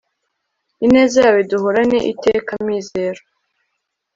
ineza 0.85 1.17
yawe 1.25 1.41
duhorane 1.51 1.97
iteka. 2.11 2.51
amizero 2.61 3.21